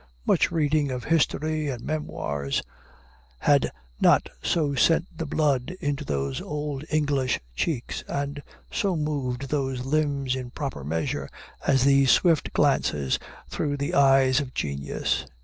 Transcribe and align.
Much 0.25 0.51
reading 0.51 0.89
of 0.89 1.03
history 1.03 1.67
and 1.69 1.83
memoirs 1.83 2.63
had 3.37 3.69
not 3.99 4.29
so 4.41 4.73
sent 4.73 5.05
the 5.15 5.27
blood 5.27 5.75
into 5.79 6.03
those 6.03 6.41
old 6.41 6.83
English 6.89 7.39
cheeks, 7.55 8.03
and 8.07 8.41
so 8.71 8.95
moved 8.95 9.49
those 9.49 9.85
limbs 9.85 10.35
in 10.35 10.49
proper 10.49 10.83
measure, 10.83 11.29
as 11.67 11.83
these 11.83 12.09
swift 12.09 12.51
glances 12.51 13.19
through 13.47 13.77
the 13.77 13.93
eyes 13.93 14.39
of 14.39 14.55
genius. 14.55 15.27